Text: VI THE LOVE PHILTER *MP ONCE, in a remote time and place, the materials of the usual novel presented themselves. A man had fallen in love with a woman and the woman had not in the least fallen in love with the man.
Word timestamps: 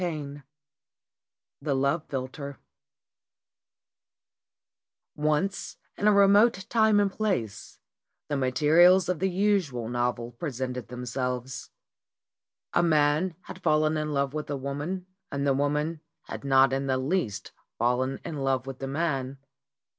VI 0.01 0.41
THE 1.61 1.75
LOVE 1.75 2.07
PHILTER 2.07 2.57
*MP 5.15 5.23
ONCE, 5.23 5.77
in 5.95 6.07
a 6.07 6.11
remote 6.11 6.65
time 6.69 6.99
and 6.99 7.11
place, 7.11 7.77
the 8.27 8.35
materials 8.35 9.07
of 9.09 9.19
the 9.19 9.29
usual 9.29 9.87
novel 9.89 10.31
presented 10.31 10.87
themselves. 10.87 11.69
A 12.73 12.81
man 12.81 13.35
had 13.41 13.61
fallen 13.61 13.95
in 13.95 14.11
love 14.11 14.33
with 14.33 14.49
a 14.49 14.57
woman 14.57 15.05
and 15.31 15.45
the 15.45 15.53
woman 15.53 16.01
had 16.23 16.43
not 16.43 16.73
in 16.73 16.87
the 16.87 16.97
least 16.97 17.51
fallen 17.77 18.19
in 18.25 18.37
love 18.37 18.65
with 18.65 18.79
the 18.79 18.87
man. 18.87 19.37